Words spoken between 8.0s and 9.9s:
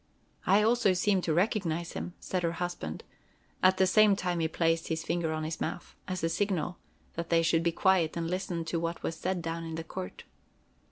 and listen to what was said down in the